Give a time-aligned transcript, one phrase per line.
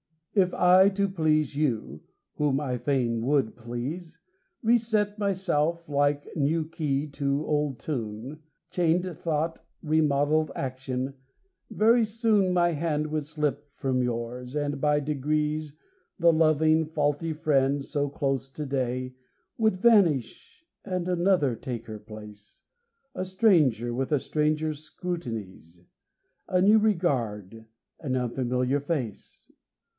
[0.33, 2.01] If I, to please you
[2.35, 4.17] (whom I fain would please),
[4.63, 8.41] Reset myself like new key to old tune,
[8.71, 11.13] Chained thought, remodelled action,
[11.69, 15.77] very soon My hand would slip from yours, and by degrees
[16.17, 19.13] The loving, faulty friend, so close to day,
[19.57, 22.61] Would vanish, and another take her place,
[23.13, 25.81] A stranger with a stranger's scrutinies,
[26.47, 27.65] A new regard,
[27.99, 29.51] an unfamiliar face.